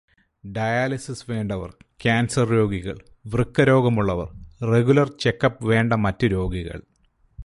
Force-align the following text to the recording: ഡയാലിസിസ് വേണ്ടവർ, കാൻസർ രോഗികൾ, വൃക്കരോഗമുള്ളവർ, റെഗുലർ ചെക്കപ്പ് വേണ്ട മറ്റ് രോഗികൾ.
ഡയാലിസിസ് 0.45 1.31
വേണ്ടവർ, 1.31 1.73
കാൻസർ 2.05 2.47
രോഗികൾ, 2.49 2.97
വൃക്കരോഗമുള്ളവർ, 3.27 4.27
റെഗുലർ 4.71 5.09
ചെക്കപ്പ് 5.19 5.65
വേണ്ട 5.65 5.93
മറ്റ് 5.93 6.25
രോഗികൾ. 6.25 6.81